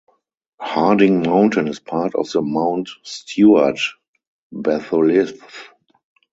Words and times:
Harding 0.59 1.21
Mountain 1.21 1.67
is 1.67 1.79
part 1.79 2.15
of 2.15 2.27
the 2.31 2.41
Mount 2.41 2.89
Stuart 3.03 3.77
batholith. 4.51 5.39